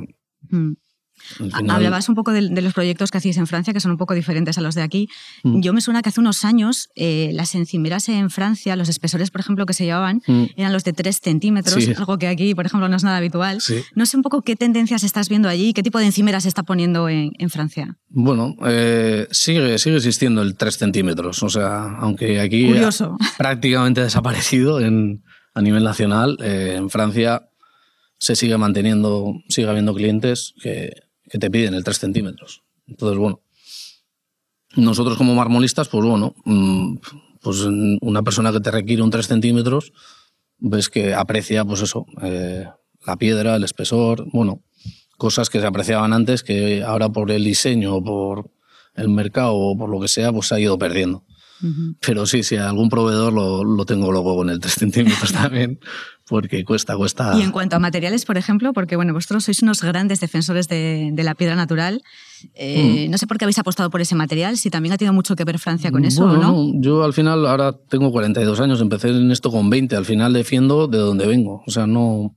Hablabas 1.54 2.10
un 2.10 2.16
poco 2.16 2.32
de, 2.32 2.42
los 2.62 2.74
proyectos 2.74 3.12
que 3.12 3.18
hacéis 3.18 3.38
en 3.38 3.48
Francia, 3.48 3.74
que 3.74 3.80
son 3.80 3.92
un 3.92 3.98
poco 3.98 4.14
diferentes 4.14 4.58
a 4.58 4.62
los 4.62 4.76
de 4.76 4.82
aquí. 4.82 5.10
Mm. 5.44 5.62
Yo 5.62 5.74
me 5.74 5.82
suena 5.82 6.02
que 6.02 6.10
hace 6.10 6.20
unos 6.20 6.46
años 6.46 6.90
eh, 6.96 7.32
las 7.34 7.56
encimeras 7.56 8.10
en 8.10 8.30
Francia, 8.30 8.76
los 8.76 8.90
espesores, 8.90 9.32
por 9.32 9.42
ejemplo, 9.42 9.66
que 9.66 9.74
se 9.74 9.86
llevaban, 9.86 10.22
mm. 10.28 10.46
eran 10.58 10.74
los 10.74 10.84
de 10.84 10.94
3 10.94 11.20
centímetros, 11.22 11.88
algo 11.98 12.18
que 12.18 12.28
aquí, 12.28 12.54
por 12.56 12.66
ejemplo, 12.66 12.88
no 12.88 12.96
es 12.96 13.04
nada 13.04 13.18
habitual. 13.18 13.60
No 13.96 14.06
sé 14.06 14.18
un 14.18 14.24
poco 14.24 14.42
qué 14.42 14.56
tendencias 14.56 15.04
estás 15.04 15.30
viendo 15.30 15.50
allí, 15.50 15.74
qué 15.74 15.84
tipo 15.84 16.00
de 16.00 16.06
encimeras 16.06 16.44
se 16.44 16.50
está 16.50 16.64
poniendo 16.64 17.10
en, 17.10 17.34
Francia. 17.50 17.96
Bueno, 18.10 18.56
eh, 18.66 19.28
sigue, 19.32 19.78
sigue 19.78 19.98
existiendo 19.98 20.42
el 20.42 20.56
3 20.56 20.78
centímetros, 20.78 21.44
o 21.44 21.50
sea, 21.50 21.96
aunque 22.00 22.40
aquí 22.40 22.66
Curioso. 22.66 23.18
Ha 23.20 23.38
prácticamente 23.38 24.02
desaparecido 24.02 24.82
en, 24.82 25.24
a 25.54 25.62
nivel 25.62 25.84
nacional, 25.84 26.38
eh, 26.42 26.76
en 26.78 26.90
Francia 26.90 27.44
se 28.18 28.36
sigue 28.36 28.58
manteniendo, 28.58 29.34
sigue 29.50 29.70
habiendo 29.70 29.94
clientes 29.94 30.54
que 30.62 31.05
que 31.36 31.40
te 31.40 31.52
piden 31.52 31.74
el 31.74 31.84
3 31.84 32.00
centímetros. 32.00 32.64
Entonces, 32.88 33.18
bueno, 33.18 33.42
nosotros 34.78 35.18
como 35.18 35.36
marmolistas, 35.36 35.90
pues 35.90 36.06
bueno, 36.06 36.34
mm, 36.46 36.96
pues 37.42 37.60
una 37.60 38.24
persona 38.24 38.54
que 38.54 38.62
te 38.62 38.72
requiere 38.72 39.02
un 39.02 39.12
3 39.12 39.28
centímetros, 39.28 39.92
ves 40.60 40.88
que 40.88 41.14
aprecia, 41.14 41.66
pues 41.66 41.82
eso, 41.82 42.06
eh, 42.22 42.68
la 43.06 43.18
piedra, 43.18 43.58
el 43.58 43.66
espesor, 43.66 44.28
bueno, 44.32 44.64
cosas 45.18 45.50
que 45.50 45.60
se 45.60 45.68
apreciaban 45.68 46.14
antes 46.14 46.42
que 46.42 46.84
ahora 46.84 47.10
por 47.10 47.30
el 47.32 47.44
diseño, 47.44 48.02
por 48.02 48.50
el 48.94 49.10
mercado 49.10 49.56
o 49.56 49.78
por 49.78 49.90
lo 49.90 50.00
que 50.00 50.08
sea, 50.08 50.32
pues 50.32 50.48
se 50.48 50.56
ha 50.56 50.60
ido 50.62 50.78
perdiendo. 50.78 51.26
Pero 52.00 52.26
sí, 52.26 52.44
si 52.44 52.56
algún 52.56 52.90
proveedor 52.90 53.34
lo, 53.34 53.64
lo, 53.64 53.86
tengo 53.86 54.12
luego 54.12 54.38
con 54.38 54.50
el 54.50 54.62
3 54.62 54.74
centímetros 54.80 55.34
también, 55.34 55.80
porque 56.28 56.66
cuesta, 56.66 56.96
cuesta. 56.96 57.38
Y 57.38 57.42
en 57.44 57.52
cuanto 57.52 57.76
a 57.76 57.80
materiales, 57.80 58.26
por 58.26 58.38
ejemplo, 58.38 58.74
porque 58.74 58.96
bueno, 58.96 59.14
vosotros 59.14 59.46
sois 59.46 59.62
unos 59.62 59.82
grandes 59.82 60.20
defensores 60.20 60.68
de, 60.68 61.12
de 61.14 61.24
la 61.24 61.36
piedra 61.36 61.56
natural, 61.56 62.02
eh, 62.54 63.06
mm. 63.08 63.12
no 63.12 63.18
sé 63.18 63.28
por 63.28 63.38
qué 63.38 63.46
habéis 63.46 63.60
apostado 63.60 63.90
por 63.90 64.02
ese 64.02 64.16
material, 64.16 64.58
si 64.58 64.70
también 64.70 64.94
ha 64.94 64.98
tenido 64.98 65.14
mucho 65.14 65.36
que 65.36 65.44
ver 65.44 65.60
Francia 65.60 65.92
con 65.92 66.04
eso 66.04 66.26
o 66.26 66.38
no. 66.38 66.72
Yo 66.82 67.04
al 67.04 67.14
final, 67.14 67.46
ahora 67.46 67.74
tengo 67.74 68.12
42 68.12 68.60
años, 68.60 68.82
empecé 68.82 69.10
en 69.10 69.32
esto 69.32 69.52
con 69.52 69.70
20, 69.70 69.96
al 69.96 70.06
final 70.06 70.34
defiendo 70.34 70.88
de 70.88 70.98
donde 70.98 71.28
vengo. 71.28 71.64
O 71.68 71.72
sea, 71.72 71.86
no, 71.86 72.36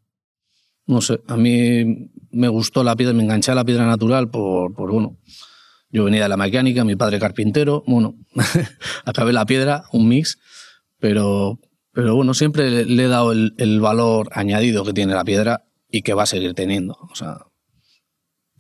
no 0.87 1.01
sé, 1.01 1.21
a 1.27 1.37
mí 1.37 2.11
me 2.31 2.49
gustó 2.49 2.85
la 2.85 2.97
piedra, 2.97 3.15
me 3.15 3.23
enganché 3.23 3.53
a 3.53 3.55
la 3.55 3.65
piedra 3.65 3.87
natural 3.87 4.29
por, 4.29 4.75
por 4.75 4.93
bueno, 4.93 5.17
yo 5.91 6.05
venía 6.05 6.23
de 6.23 6.29
la 6.29 6.37
mecánica, 6.37 6.85
mi 6.85 6.97
padre 6.97 7.19
carpintero, 7.19 7.83
bueno, 7.87 8.15
acabé 9.05 9.33
la 9.33 9.47
piedra, 9.47 9.85
un 9.93 10.09
mix, 10.09 10.39
pero, 10.99 11.59
pero 11.99 12.15
bueno, 12.15 12.33
siempre 12.33 12.85
le, 12.85 13.03
he 13.03 13.09
dado 13.09 13.33
el, 13.33 13.57
el, 13.59 13.81
valor 13.81 14.29
añadido 14.31 14.85
que 14.85 14.93
tiene 14.93 15.15
la 15.15 15.25
piedra 15.25 15.65
y 15.91 16.03
que 16.03 16.15
va 16.15 16.23
a 16.23 16.27
seguir 16.27 16.55
teniendo. 16.55 16.97
O 17.11 17.17
sea, 17.17 17.39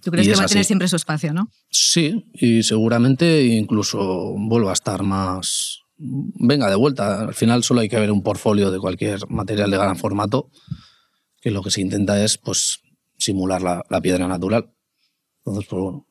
¿Tú 0.02 0.10
crees 0.10 0.26
que 0.26 0.34
va 0.34 0.42
a 0.42 0.46
tener 0.46 0.64
siempre 0.64 0.88
su 0.88 0.96
espacio, 0.96 1.32
no? 1.32 1.48
Sí, 1.70 2.28
y 2.34 2.64
seguramente 2.64 3.44
incluso 3.44 4.34
vuelva 4.36 4.70
a 4.70 4.72
estar 4.72 5.04
más... 5.04 5.82
Venga, 5.98 6.68
de 6.68 6.74
vuelta. 6.74 7.20
Al 7.20 7.34
final 7.34 7.62
solo 7.62 7.78
hay 7.78 7.88
que 7.88 8.00
ver 8.00 8.10
un 8.10 8.24
portfolio 8.24 8.72
de 8.72 8.80
cualquier 8.80 9.20
material 9.28 9.70
de 9.70 9.76
gran 9.76 9.96
formato, 9.96 10.50
que 11.40 11.52
lo 11.52 11.62
que 11.62 11.70
se 11.70 11.80
intenta 11.80 12.20
es 12.24 12.38
pues, 12.38 12.80
simular 13.18 13.62
la, 13.62 13.84
la 13.88 14.00
piedra 14.00 14.26
natural. 14.26 14.72
Entonces, 15.44 15.68
pues 15.70 15.80
bueno, 15.80 16.07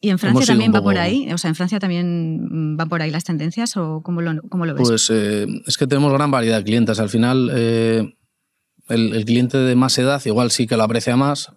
¿Y, 0.00 0.08
en 0.10 0.18
Francia 0.18 0.46
también 0.46 0.72
va 0.74 0.82
por 0.82 0.98
ahí? 0.98 1.30
O 1.32 1.38
sea, 1.38 1.48
¿en 1.48 1.54
Francia 1.54 1.78
también 1.78 2.76
va 2.78 2.86
por 2.86 3.02
ahí 3.02 3.10
las 3.10 3.24
tendencias 3.24 3.76
o 3.76 4.00
cómo 4.02 4.22
lo, 4.22 4.40
cómo 4.48 4.66
lo 4.66 4.74
ves? 4.74 4.88
Pues 4.88 5.10
eh, 5.10 5.46
es 5.66 5.76
que 5.76 5.86
tenemos 5.86 6.12
gran 6.12 6.30
variedad 6.30 6.58
de 6.58 6.64
clientes. 6.64 6.98
Al 6.98 7.08
final, 7.08 7.50
eh, 7.54 8.16
el, 8.88 9.24
cliente 9.24 9.58
de 9.58 9.76
más 9.76 9.98
edad 9.98 10.22
igual 10.24 10.50
sí 10.50 10.66
que 10.66 10.76
lo 10.76 10.84
aprecia 10.84 11.16
más. 11.16 11.52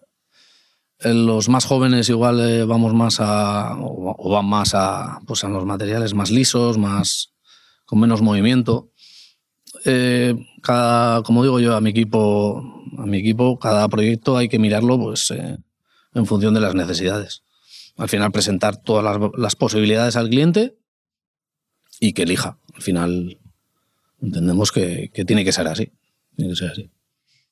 Los 1.03 1.49
más 1.49 1.65
jóvenes 1.65 2.09
igual 2.09 2.39
eh, 2.41 2.63
vamos 2.63 2.93
más 2.93 3.19
a, 3.19 3.75
o, 3.79 4.29
van 4.29 4.45
más 4.45 4.75
a, 4.75 5.19
pues 5.25 5.43
a 5.43 5.49
los 5.49 5.65
materiales 5.65 6.13
más 6.13 6.29
lisos, 6.29 6.77
más 6.77 7.33
con 7.85 7.99
menos 7.99 8.21
movimiento. 8.21 8.91
cada, 10.61 11.23
como 11.23 11.43
digo 11.43 11.59
yo 11.59 11.75
a 11.75 11.81
mi 11.81 11.89
equipo, 11.89 12.85
a 12.97 13.05
mi 13.05 13.17
equipo, 13.17 13.57
cada 13.57 13.87
proyecto 13.87 14.37
hay 14.37 14.47
que 14.47 14.59
mirarlo 14.59 14.99
pues, 14.99 15.31
en 15.31 16.25
función 16.27 16.53
de 16.53 16.59
las 16.59 16.75
necesidades 16.75 17.43
al 17.97 18.09
final 18.09 18.31
presentar 18.31 18.77
todas 18.77 19.19
las, 19.37 19.55
posibilidades 19.55 20.15
al 20.15 20.29
cliente 20.29 20.75
y 21.99 22.13
que 22.13 22.23
elija. 22.23 22.57
Al 22.75 22.81
final 22.81 23.37
entendemos 24.21 24.71
que, 24.71 25.11
tiene 25.27 25.43
que 25.43 25.51
ser 25.51 25.67
así. 25.67 25.91
Tiene 26.35 26.51
que 26.51 26.55
ser 26.55 26.71
así. 26.71 26.89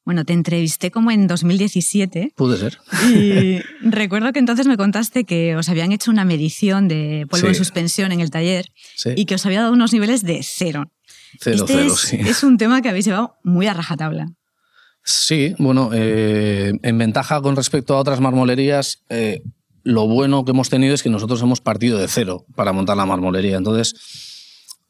Bueno, 0.06 0.26
te 0.26 0.34
entrevisté 0.34 0.90
como 0.90 1.12
en 1.12 1.28
2017. 1.28 2.34
Puede 2.36 2.58
ser. 2.58 2.80
Y 3.14 3.60
recuerdo 3.82 4.34
que 4.34 4.40
entonces 4.40 4.66
me 4.66 4.78
contaste 4.78 5.24
que 5.24 5.56
os 5.56 5.70
habían 5.70 5.92
hecho 5.92 6.10
una 6.10 6.26
medición 6.26 6.88
de 6.88 7.28
polvo 7.30 7.48
en 7.48 7.56
suspensión 7.56 8.12
en 8.12 8.20
el 8.20 8.32
taller 8.32 8.72
y 9.16 9.26
que 9.26 9.36
os 9.36 9.46
había 9.46 9.62
dado 9.62 9.74
unos 9.74 9.94
niveles 9.94 10.24
de 10.24 10.42
cero. 10.42 10.92
Cero, 11.40 11.58
este 11.58 11.74
cero, 11.74 11.94
es, 11.94 12.00
sí. 12.00 12.18
Es 12.26 12.44
un 12.44 12.58
tema 12.58 12.82
que 12.82 12.90
habéis 12.90 13.06
llevado 13.06 13.38
muy 13.44 13.68
a 13.68 13.74
rajatabla. 13.74 14.28
Sí, 15.04 15.56
bueno, 15.58 15.92
eh, 15.94 16.74
en 16.82 16.98
ventaja 16.98 17.42
con 17.42 17.56
respecto 17.56 17.96
a 17.96 18.00
otras 18.00 18.20
marmolerías, 18.20 19.04
eh, 19.10 19.42
lo 19.84 20.08
bueno 20.08 20.46
que 20.46 20.52
hemos 20.52 20.70
tenido 20.70 20.94
es 20.94 21.04
que 21.04 21.10
nosotros 21.10 21.42
hemos 21.42 21.62
partido 21.62 21.98
de 21.98 22.08
cero 22.08 22.46
para 22.56 22.74
montar 22.74 22.98
la 22.98 23.06
marmolería. 23.06 23.58
Entonces, 23.58 23.96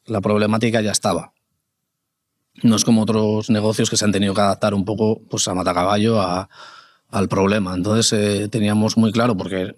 la 0.06 0.20
problemática 0.20 0.80
ya 0.80 0.90
estaba. 0.90 1.32
No 2.62 2.76
es 2.76 2.84
como 2.84 3.02
otros 3.02 3.48
negocios 3.50 3.88
que 3.88 3.96
se 3.96 4.04
han 4.04 4.12
tenido 4.12 4.34
que 4.34 4.40
adaptar 4.40 4.74
un 4.74 4.84
poco 4.84 5.22
pues, 5.30 5.46
a 5.48 5.54
matacaballo 5.54 6.20
a, 6.20 6.48
al 7.08 7.28
problema. 7.28 7.74
Entonces, 7.74 8.12
eh, 8.12 8.48
teníamos 8.48 8.96
muy 8.96 9.12
claro, 9.12 9.36
porque 9.36 9.76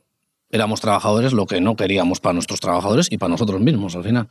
éramos 0.50 0.80
trabajadores, 0.80 1.32
lo 1.32 1.46
que 1.46 1.60
no 1.60 1.76
queríamos 1.76 2.20
para 2.20 2.34
nuestros 2.34 2.60
trabajadores 2.60 3.08
y 3.10 3.18
para 3.18 3.30
nosotros 3.30 3.60
mismos 3.60 3.94
al 3.94 4.04
final. 4.04 4.28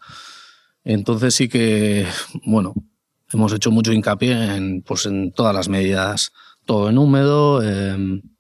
Entonces, 0.83 1.35
sí 1.35 1.47
que, 1.47 2.07
bueno, 2.45 2.73
hemos 3.31 3.53
hecho 3.53 3.71
mucho 3.71 3.93
hincapié 3.93 4.55
en, 4.55 4.81
pues, 4.81 5.05
en 5.05 5.31
todas 5.31 5.55
las 5.55 5.69
medidas. 5.69 6.31
Todo 6.65 6.89
en 6.89 6.99
húmedo, 6.99 7.59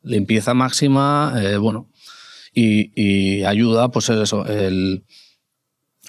limpieza 0.03 0.53
máxima, 0.53 1.33
eh, 1.37 1.57
bueno, 1.57 1.89
y, 2.53 3.43
ayuda, 3.43 3.89
pues 3.89 4.09
eso, 4.09 4.45
el, 4.45 5.03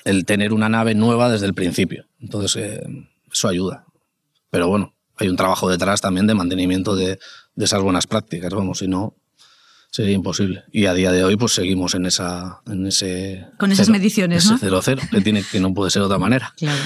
el, 0.05 0.25
tener 0.25 0.53
una 0.53 0.69
nave 0.69 0.95
nueva 0.95 1.31
desde 1.31 1.47
el 1.47 1.55
principio. 1.55 2.07
Entonces, 2.21 2.57
eh, 2.57 2.83
eso 3.31 3.49
ayuda. 3.49 3.87
Pero 4.51 4.69
bueno, 4.69 4.95
hay 5.17 5.29
un 5.29 5.37
trabajo 5.37 5.69
detrás 5.69 6.01
también 6.01 6.27
de 6.27 6.35
mantenimiento 6.35 6.97
de, 6.97 7.19
de, 7.55 7.65
esas 7.65 7.83
buenas 7.83 8.07
prácticas, 8.07 8.53
vamos, 8.53 8.79
si 8.79 8.89
no 8.89 9.17
sería 9.93 10.15
imposible. 10.15 10.65
Y 10.73 10.87
a 10.87 10.95
día 10.95 11.13
de 11.13 11.23
hoy 11.23 11.37
pues 11.37 11.53
seguimos 11.53 11.95
en 11.95 12.07
esa 12.07 12.63
en 12.67 12.87
ese 12.87 13.47
con 13.59 13.71
esas 13.71 13.91
mediciones, 13.91 14.47
ese 14.47 14.57
cero 14.59 14.81
cero, 14.83 15.03
que 15.11 15.21
tiene 15.21 15.45
que 15.45 15.61
no 15.61 15.73
puede 15.75 15.91
ser 15.91 16.01
de 16.01 16.07
otra 16.07 16.19
manera. 16.19 16.55
Claro. 16.57 16.83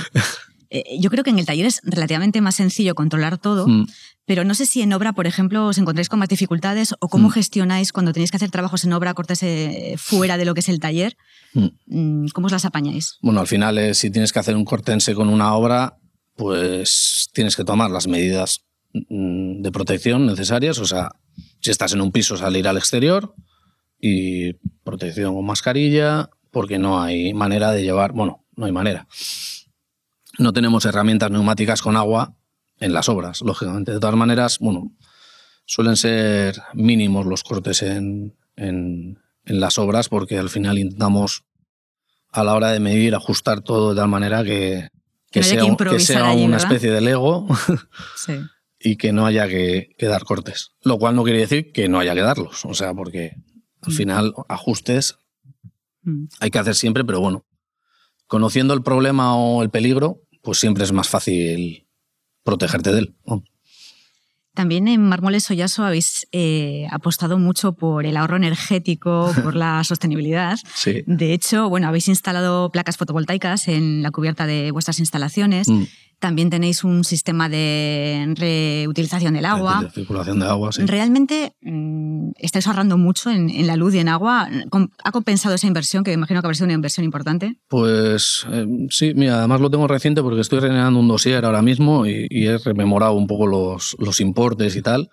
Eh, 0.68 0.98
yo 0.98 1.10
creo 1.10 1.22
que 1.22 1.30
en 1.30 1.38
el 1.38 1.46
taller 1.46 1.66
es 1.66 1.80
relativamente 1.84 2.40
más 2.40 2.56
sencillo 2.56 2.96
controlar 2.96 3.38
todo, 3.38 3.68
mm. 3.68 3.86
Pero 4.26 4.44
no 4.44 4.54
sé 4.54 4.66
si 4.66 4.82
en 4.82 4.92
obra, 4.92 5.12
por 5.12 5.26
ejemplo, 5.26 5.66
os 5.66 5.78
encontráis 5.78 6.08
con 6.08 6.18
más 6.18 6.28
dificultades 6.28 6.94
o 7.00 7.08
cómo 7.08 7.28
mm. 7.28 7.32
gestionáis 7.32 7.92
cuando 7.92 8.12
tenéis 8.12 8.30
que 8.30 8.36
hacer 8.36 8.50
trabajos 8.50 8.84
en 8.84 8.92
obra, 8.92 9.14
cortes 9.14 9.42
eh, 9.42 9.94
fuera 9.96 10.36
de 10.36 10.44
lo 10.44 10.54
que 10.54 10.60
es 10.60 10.68
el 10.68 10.80
taller. 10.80 11.16
Mm. 11.54 12.26
¿Cómo 12.34 12.46
os 12.46 12.52
las 12.52 12.64
apañáis? 12.64 13.18
Bueno, 13.22 13.40
al 13.40 13.46
final, 13.46 13.78
eh, 13.78 13.94
si 13.94 14.10
tienes 14.10 14.32
que 14.32 14.40
hacer 14.40 14.56
un 14.56 14.64
cortense 14.64 15.14
con 15.14 15.28
una 15.28 15.54
obra, 15.54 15.98
pues 16.34 17.30
tienes 17.32 17.56
que 17.56 17.64
tomar 17.64 17.90
las 17.90 18.08
medidas 18.08 18.64
de 18.92 19.70
protección 19.72 20.26
necesarias. 20.26 20.78
O 20.78 20.86
sea, 20.86 21.12
si 21.60 21.70
estás 21.70 21.92
en 21.92 22.00
un 22.00 22.12
piso, 22.12 22.36
salir 22.36 22.66
al 22.66 22.76
exterior 22.76 23.34
y 24.00 24.54
protección 24.84 25.34
con 25.34 25.46
mascarilla, 25.46 26.30
porque 26.50 26.78
no 26.78 27.00
hay 27.00 27.32
manera 27.32 27.70
de 27.70 27.82
llevar, 27.82 28.12
bueno, 28.12 28.44
no 28.56 28.66
hay 28.66 28.72
manera 28.72 29.06
no 30.38 30.52
tenemos 30.52 30.84
herramientas 30.84 31.30
neumáticas 31.30 31.82
con 31.82 31.96
agua 31.96 32.34
en 32.80 32.92
las 32.92 33.08
obras, 33.08 33.42
lógicamente. 33.42 33.92
De 33.92 34.00
todas 34.00 34.16
maneras, 34.16 34.58
bueno, 34.58 34.92
suelen 35.64 35.96
ser 35.96 36.56
mínimos 36.74 37.26
los 37.26 37.42
cortes 37.42 37.82
en, 37.82 38.34
las 39.44 39.78
obras 39.78 40.08
porque 40.08 40.38
al 40.38 40.50
final 40.50 40.78
intentamos 40.78 41.44
a 42.32 42.42
la 42.42 42.54
hora 42.54 42.72
de 42.72 42.80
medir, 42.80 43.14
ajustar 43.14 43.60
todo 43.60 43.90
de 43.90 44.00
tal 44.00 44.08
manera 44.08 44.42
que, 44.42 44.90
sea, 45.98 46.32
una 46.32 46.56
especie 46.56 46.90
de 46.90 47.00
Lego 47.00 47.46
y 48.80 48.96
que 48.96 49.12
no 49.12 49.26
haya 49.26 49.46
que, 49.46 49.94
dar 50.00 50.24
cortes. 50.24 50.72
Lo 50.82 50.98
cual 50.98 51.14
no 51.14 51.22
quiere 51.22 51.40
decir 51.40 51.72
que 51.72 51.88
no 51.88 52.00
haya 52.00 52.14
que 52.14 52.22
darlos, 52.22 52.64
o 52.64 52.74
sea, 52.74 52.92
porque 52.94 53.36
al 53.82 53.92
mm. 53.92 53.96
final 53.96 54.34
ajustes 54.48 55.18
mm. 56.02 56.24
hay 56.40 56.50
que 56.50 56.58
hacer 56.58 56.74
siempre, 56.74 57.04
pero 57.04 57.20
bueno, 57.20 57.46
conociendo 58.26 58.74
el 58.74 58.82
problema 58.82 59.36
o 59.36 59.62
el 59.62 59.70
peligro, 59.70 60.22
pues 60.42 60.58
siempre 60.58 60.84
es 60.84 60.92
más 60.92 61.08
fácil 61.08 61.85
protegerte 62.46 62.92
de 62.92 63.00
él. 63.00 63.14
También 64.54 64.88
en 64.88 65.06
Mármoles 65.06 65.44
Soyaso 65.44 65.84
habéis 65.84 66.26
eh, 66.32 66.86
apostado 66.90 67.36
mucho 67.36 67.74
por 67.74 68.06
el 68.06 68.16
ahorro 68.16 68.36
energético, 68.36 69.30
por 69.44 69.54
la 69.54 69.84
sostenibilidad. 69.84 70.58
Sí. 70.74 71.02
De 71.06 71.34
hecho, 71.34 71.68
bueno, 71.68 71.88
habéis 71.88 72.08
instalado 72.08 72.70
placas 72.70 72.96
fotovoltaicas 72.96 73.68
en 73.68 74.02
la 74.02 74.10
cubierta 74.10 74.46
de 74.46 74.70
vuestras 74.70 74.98
instalaciones. 74.98 75.68
Mm. 75.68 75.82
También 76.18 76.48
tenéis 76.48 76.82
un 76.82 77.04
sistema 77.04 77.48
de 77.50 78.32
reutilización 78.36 79.34
del 79.34 79.44
agua. 79.44 79.82
De 79.82 79.90
circulación 79.90 80.40
de 80.40 80.46
agua, 80.46 80.72
sí. 80.72 80.82
Realmente 80.86 81.54
mm, 81.60 82.30
estáis 82.38 82.66
ahorrando 82.66 82.96
mucho 82.96 83.30
en, 83.30 83.66
la 83.66 83.76
luz 83.76 83.94
y 83.94 83.98
en 83.98 84.08
agua. 84.08 84.48
¿Ha 85.04 85.12
compensado 85.12 85.54
esa 85.54 85.66
inversión, 85.66 86.04
que 86.04 86.12
imagino 86.12 86.40
que 86.40 86.46
habrá 86.46 86.54
sido 86.54 86.66
una 86.66 86.74
inversión 86.74 87.04
importante? 87.04 87.58
Pues 87.68 88.46
eh, 88.50 88.66
sí, 88.88 89.12
mira, 89.14 89.38
además 89.38 89.60
lo 89.60 89.70
tengo 89.70 89.86
reciente 89.86 90.22
porque 90.22 90.40
estoy 90.40 90.60
rellenando 90.60 90.98
un 90.98 91.08
dossier 91.08 91.44
ahora 91.44 91.60
mismo 91.60 92.06
y, 92.06 92.26
he 92.30 92.58
rememorado 92.58 93.12
un 93.12 93.26
poco 93.26 93.46
los, 93.46 93.96
los 93.98 94.20
importes 94.20 94.74
y 94.76 94.82
tal. 94.82 95.10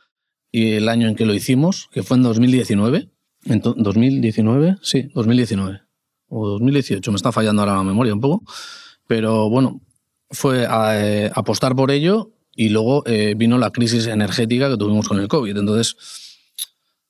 Y 0.52 0.74
el 0.74 0.88
año 0.88 1.08
en 1.08 1.16
que 1.16 1.26
lo 1.26 1.34
hicimos, 1.34 1.90
que 1.92 2.04
fue 2.04 2.16
en 2.16 2.24
2019. 2.24 3.10
En 3.46 3.62
¿2019? 3.62 4.78
Sí, 4.82 5.10
2019. 5.14 5.82
O 6.28 6.48
2018, 6.48 7.12
me 7.12 7.18
está 7.18 7.32
fallando 7.32 7.62
ahora 7.62 7.76
la 7.76 7.84
memoria 7.84 8.14
un 8.14 8.22
poco. 8.22 8.44
Pero 9.08 9.50
bueno, 9.50 9.82
fue 10.30 10.66
a, 10.68 11.00
eh, 11.00 11.32
apostar 11.34 11.76
por 11.76 11.92
ello 11.92 12.32
y 12.56 12.70
luego 12.70 13.04
eh, 13.06 13.34
vino 13.36 13.58
la 13.58 13.72
crisis 13.72 14.08
energética 14.08 14.70
que 14.70 14.78
tuvimos 14.78 15.08
con 15.08 15.20
el 15.20 15.28
COVID. 15.28 15.58
Entonces, 15.58 15.96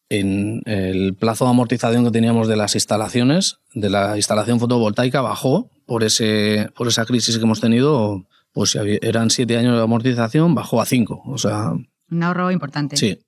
en 0.10 0.62
el 0.66 1.16
plazo 1.16 1.46
de 1.46 1.52
amortización 1.52 2.06
que 2.06 2.12
teníamos 2.12 2.48
de 2.48 2.56
las 2.56 2.76
instalaciones, 2.76 3.58
de 3.74 3.90
la 3.90 4.16
instalación 4.16 4.60
fotovoltaica, 4.60 5.22
bajó 5.22 5.72
por, 5.86 6.04
ese, 6.04 6.70
por 6.76 6.88
esa 6.88 7.06
crisis 7.06 7.38
que 7.38 7.44
hemos 7.44 7.62
tenido. 7.62 8.26
Pues 8.52 8.76
eran 8.76 9.32
siete 9.32 9.58
años 9.58 9.76
de 9.76 9.82
amortización, 9.82 10.54
bajó 10.54 10.80
a 10.80 10.86
cinco. 10.86 11.24
O 11.26 11.40
sea. 11.40 11.72
Un 12.12 12.24
ahorro 12.24 12.52
importante. 12.52 12.98
Sí. 12.98 13.20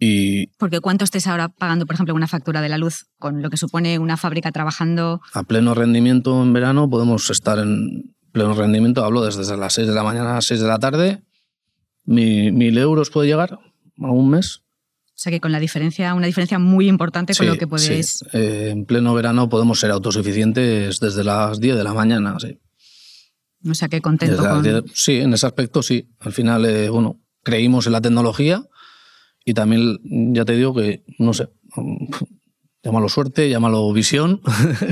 Y 0.00 0.46
Porque 0.58 0.80
¿cuánto 0.80 1.04
estés 1.04 1.26
ahora 1.26 1.48
pagando, 1.48 1.84
por 1.84 1.94
ejemplo, 1.94 2.14
una 2.14 2.28
factura 2.28 2.60
de 2.60 2.68
la 2.68 2.78
luz 2.78 3.06
con 3.18 3.42
lo 3.42 3.50
que 3.50 3.56
supone 3.56 3.98
una 3.98 4.16
fábrica 4.16 4.52
trabajando? 4.52 5.20
A 5.34 5.42
pleno 5.42 5.74
rendimiento 5.74 6.42
en 6.42 6.52
verano 6.52 6.88
podemos 6.88 7.28
estar 7.30 7.58
en 7.58 8.14
pleno 8.32 8.54
rendimiento, 8.54 9.04
hablo 9.04 9.24
desde 9.24 9.56
las 9.56 9.74
6 9.74 9.88
de 9.88 9.94
la 9.94 10.02
mañana 10.02 10.32
a 10.32 10.34
las 10.36 10.46
6 10.46 10.60
de 10.60 10.66
la 10.66 10.78
tarde, 10.78 11.22
mil 12.04 12.78
euros 12.78 13.10
puede 13.10 13.28
llegar 13.28 13.58
a 13.98 14.10
un 14.10 14.30
mes. 14.30 14.62
O 15.18 15.20
sea 15.20 15.32
que 15.32 15.40
con 15.40 15.50
la 15.50 15.58
diferencia, 15.58 16.14
una 16.14 16.26
diferencia 16.26 16.60
muy 16.60 16.88
importante 16.88 17.34
con 17.34 17.46
lo 17.48 17.56
que 17.56 17.66
podéis. 17.66 18.18
Sí. 18.18 18.26
Eh, 18.32 18.70
en 18.70 18.84
pleno 18.84 19.14
verano 19.14 19.48
podemos 19.48 19.80
ser 19.80 19.90
autosuficientes 19.90 21.00
desde 21.00 21.24
las 21.24 21.58
10 21.58 21.76
de 21.76 21.84
la 21.84 21.92
mañana, 21.92 22.36
sí. 22.38 22.58
O 23.68 23.74
sea 23.74 23.88
que 23.88 24.00
contento. 24.00 24.84
Sí, 24.94 25.16
en 25.16 25.34
ese 25.34 25.46
aspecto 25.46 25.82
sí. 25.82 26.08
Al 26.20 26.32
final, 26.32 26.64
eh, 26.66 26.88
bueno, 26.88 27.20
creímos 27.42 27.86
en 27.86 27.92
la 27.92 28.00
tecnología 28.00 28.62
y 29.44 29.54
también, 29.54 29.98
ya 30.34 30.44
te 30.44 30.54
digo 30.54 30.72
que, 30.74 31.04
no 31.18 31.32
sé, 31.32 31.48
llámalo 32.82 33.08
suerte, 33.08 33.48
llámalo 33.48 33.92
visión, 33.92 34.40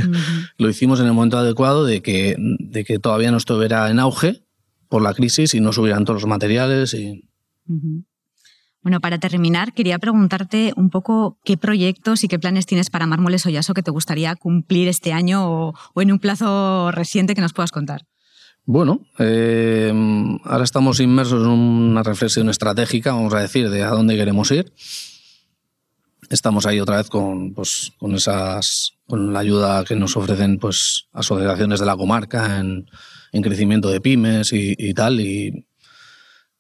lo 0.59 0.69
hicimos 0.69 1.01
en 1.01 1.07
el 1.07 1.13
momento 1.13 1.39
adecuado 1.39 1.85
de 1.85 2.03
que, 2.03 2.37
de 2.39 2.85
que 2.85 2.99
todavía 2.99 3.31
no 3.31 3.37
estuviera 3.37 3.91
en 3.91 4.01
auge 4.01 4.43
por 4.89 5.03
la 5.03 5.15
crisis 5.15 5.55
y 5.55 5.61
no 5.61 5.73
subieran 5.73 6.05
todos 6.05 6.23
los 6.23 6.29
materiales. 6.29 6.95
Y... 6.95 7.29
Bueno, 8.83 9.01
para 9.01 9.19
terminar, 9.19 9.73
quería 9.73 9.99
preguntarte 9.99 10.73
un 10.77 10.91
poco 10.91 11.39
qué 11.45 11.57
proyectos 11.57 12.23
y 12.23 12.29
qué 12.29 12.39
planes 12.39 12.67
tienes 12.67 12.91
para 12.91 13.07
Mármoles 13.07 13.45
Oyaso 13.47 13.75
que 13.75 13.83
te 13.83 13.91
gustaría 13.91 14.35
cumplir 14.37 14.89
este 14.89 15.13
año 15.13 15.71
o, 15.71 15.75
en 16.01 16.13
un 16.13 16.19
plazo 16.19 16.91
reciente 16.93 17.35
que 17.35 17.41
nos 17.41 17.53
puedas 17.53 17.73
contar. 17.73 18.07
Bueno, 18.65 19.01
eh, 19.19 19.93
ahora 20.45 20.65
estamos 20.65 20.99
inmersos 20.99 21.45
en 21.45 21.51
una 21.51 22.03
reflexión 22.03 22.49
estratégica, 22.49 23.13
vamos 23.13 23.33
a 23.35 23.41
decir, 23.41 23.71
de 23.71 23.85
a 23.85 23.91
dónde 23.91 24.17
queremos 24.17 24.51
ir. 24.51 24.73
Estamos 26.31 26.67
ahí 26.67 26.81
otra 26.81 26.97
vez 26.97 27.09
con, 27.09 27.55
pues, 27.55 27.93
con, 27.99 28.15
esas, 28.15 28.95
con 29.07 29.33
la 29.33 29.41
ayuda 29.41 29.85
que 29.85 29.97
nos 29.97 30.17
ofrecen 30.17 30.59
pues, 30.59 31.09
asociaciones 31.13 31.81
de 31.81 31.87
la 31.87 31.97
comarca 31.97 32.59
en, 32.59 32.87
en 33.33 33.43
crecimiento 33.43 33.91
de 33.91 34.01
pymes 34.01 34.53
y, 34.53 34.75
y 34.79 34.95
tal. 34.95 35.21
Y, 35.21 35.67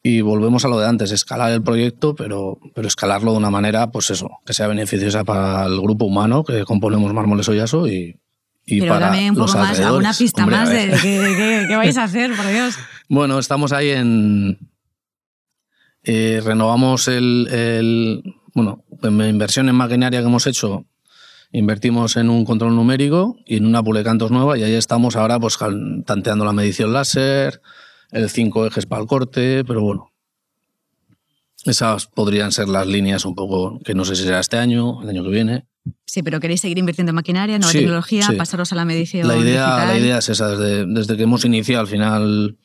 y 0.08 0.20
volvemos 0.20 0.64
a 0.64 0.68
lo 0.68 0.78
de 0.78 0.86
antes, 0.86 1.10
escalar 1.10 1.50
el 1.50 1.64
proyecto, 1.64 2.14
pero, 2.14 2.60
pero 2.76 2.86
escalarlo 2.86 3.32
de 3.32 3.38
una 3.38 3.50
manera, 3.50 3.90
pues 3.90 4.10
eso, 4.10 4.38
que 4.46 4.54
sea 4.54 4.68
beneficiosa 4.68 5.24
para 5.24 5.66
el 5.66 5.80
grupo 5.80 6.04
humano 6.04 6.44
que 6.44 6.64
componemos 6.64 7.12
Mármoles 7.12 7.48
Oyaso 7.48 7.88
y, 7.88 8.16
y 8.64 8.80
pero 8.82 8.94
para 8.94 9.06
dame 9.06 9.30
un 9.30 9.36
poco 9.36 9.58
más, 9.58 9.80
alguna 9.80 10.12
pista 10.12 10.46
más 10.46 10.70
de 10.70 10.96
qué, 11.02 11.74
vais 11.74 11.96
a 11.96 12.04
hacer, 12.04 12.36
por 12.36 12.46
Dios. 12.46 12.76
Bueno, 13.08 13.40
estamos 13.40 13.72
ahí 13.72 13.90
en... 13.90 14.58
Eh, 16.04 16.40
renovamos 16.44 17.08
el, 17.08 17.48
el, 17.50 18.22
Bueno, 18.56 18.82
en 19.02 19.20
inversión 19.20 19.68
en 19.68 19.74
maquinaria 19.74 20.20
que 20.20 20.26
hemos 20.26 20.46
hecho, 20.46 20.86
invertimos 21.52 22.16
en 22.16 22.30
un 22.30 22.46
control 22.46 22.74
numérico 22.74 23.36
y 23.44 23.58
en 23.58 23.66
una 23.66 23.82
pulecantos 23.82 24.30
nueva 24.30 24.56
y 24.56 24.62
ahí 24.62 24.72
estamos 24.72 25.14
ahora 25.14 25.38
pues 25.38 25.58
tanteando 26.06 26.46
la 26.46 26.54
medición 26.54 26.90
láser, 26.90 27.60
el 28.12 28.30
cinco 28.30 28.64
ejes 28.64 28.86
para 28.86 29.02
el 29.02 29.08
corte, 29.08 29.62
pero 29.62 29.82
bueno. 29.82 30.10
Esas 31.66 32.06
podrían 32.06 32.50
ser 32.50 32.68
las 32.68 32.86
líneas 32.86 33.26
un 33.26 33.34
poco, 33.34 33.78
que 33.84 33.94
no 33.94 34.06
sé 34.06 34.16
si 34.16 34.22
será 34.22 34.40
este 34.40 34.56
año, 34.56 35.02
el 35.02 35.10
año 35.10 35.22
que 35.22 35.30
viene. 35.30 35.66
Sí, 36.06 36.22
pero 36.22 36.40
queréis 36.40 36.62
seguir 36.62 36.78
invirtiendo 36.78 37.10
en 37.10 37.16
maquinaria, 37.16 37.58
nueva 37.58 37.72
tecnología, 37.72 38.26
pasaros 38.38 38.72
a 38.72 38.76
la 38.76 38.86
medición. 38.86 39.28
La 39.28 39.36
idea, 39.36 39.66
digital? 39.66 39.88
la 39.88 39.98
idea 39.98 40.18
es 40.18 40.30
esa, 40.30 40.48
desde, 40.48 40.86
desde, 40.86 41.18
que 41.18 41.24
hemos 41.24 41.44
iniciado 41.44 41.82
al 41.82 41.88
final 41.88 42.56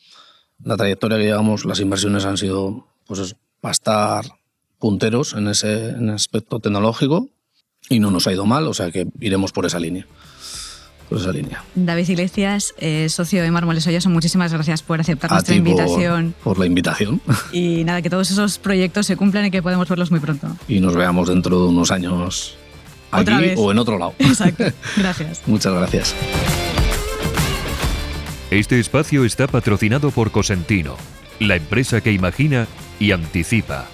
la 0.63 0.77
trayectoria 0.77 1.17
que 1.17 1.25
llevamos, 1.25 1.65
las 1.65 1.81
inversiones 1.81 2.23
han 2.23 2.37
sido 2.37 2.87
pues 3.05 3.35
para 3.59 3.73
estar 3.73 4.40
punteros 4.81 5.33
en 5.33 5.47
ese, 5.47 5.91
en 5.91 6.09
aspecto 6.09 6.59
tecnológico 6.59 7.29
y 7.89 7.99
no 7.99 8.11
nos 8.11 8.27
ha 8.27 8.33
ido 8.33 8.45
mal, 8.45 8.67
o 8.67 8.73
sea 8.73 8.91
que 8.91 9.07
iremos 9.21 9.53
por 9.53 9.65
esa 9.65 9.79
línea 9.79 10.05
esa 11.17 11.31
línea. 11.31 11.63
David 11.75 12.09
Iglesias, 12.09 12.73
eh, 12.77 13.07
socio 13.09 13.41
de 13.41 13.51
Mármoles 13.51 13.85
Oyaso, 13.87 14.09
muchísimas 14.09 14.53
gracias 14.53 14.81
por 14.81 14.99
aceptar 14.99 15.31
nuestra 15.31 15.55
invitación. 15.55 16.33
Por, 16.43 16.59
la 16.59 16.65
invitación. 16.65 17.21
Y 17.51 17.83
nada, 17.83 18.01
que 18.01 18.09
todos 18.09 18.31
esos 18.31 18.59
proyectos 18.59 19.05
se 19.07 19.17
cumplan 19.17 19.45
y 19.45 19.51
que 19.51 19.61
podemos 19.61 19.87
verlos 19.89 20.11
muy 20.11 20.19
pronto. 20.19 20.55
Y 20.67 20.79
nos 20.79 20.95
veamos 20.95 21.27
dentro 21.27 21.61
de 21.61 21.67
unos 21.67 21.91
años 21.91 22.55
aquí 23.11 23.31
o 23.57 23.71
en 23.71 23.79
otro 23.79 23.97
lado. 23.97 24.13
Exacto. 24.19 24.65
Gracias. 24.97 25.41
Muchas 25.45 25.73
gracias. 25.73 26.15
Este 28.51 28.79
espacio 28.79 29.25
está 29.25 29.47
patrocinado 29.47 30.11
por 30.11 30.31
Cosentino, 30.31 30.95
la 31.39 31.55
empresa 31.55 32.01
que 32.01 32.11
imagina 32.11 32.67
y 32.99 33.11
anticipa. 33.11 33.87